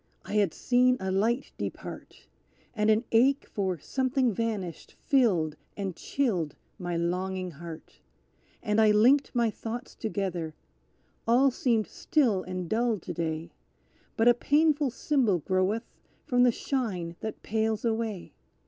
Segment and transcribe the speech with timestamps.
[0.25, 2.25] I had seen a light depart,
[2.73, 7.99] And an ache for something vanished filled and chilled my longing heart,
[8.63, 10.55] And I linked my thoughts together
[11.27, 13.51] "All seemed still and dull to day,
[14.17, 15.83] But a painful symbol groweth
[16.25, 18.33] from the shine that pales away!